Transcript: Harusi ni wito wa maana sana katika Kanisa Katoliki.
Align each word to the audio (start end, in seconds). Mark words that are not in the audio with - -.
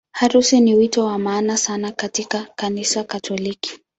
Harusi 0.11 0.59
ni 0.61 0.75
wito 0.75 1.05
wa 1.05 1.17
maana 1.19 1.57
sana 1.57 1.91
katika 1.91 2.43
Kanisa 2.55 3.03
Katoliki. 3.03 3.79